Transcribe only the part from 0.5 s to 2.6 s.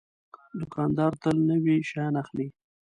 دوکاندار تل نوي شیان اخلي.